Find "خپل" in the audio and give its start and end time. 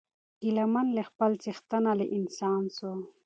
1.09-1.31